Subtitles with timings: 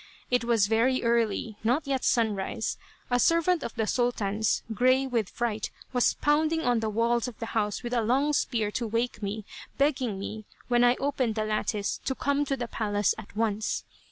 [0.31, 2.79] It was very early, not yet sunrise.
[3.11, 7.45] A servant of the Sultan's, gray with fright, was pounding on the walls of the
[7.53, 9.45] house with a long spear to wake me,
[9.77, 13.83] begging me, when I opened the lattice, to come to the palace at once.